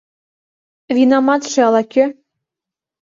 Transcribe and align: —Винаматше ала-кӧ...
—Винаматше 0.95 1.59
ала-кӧ... 1.67 2.05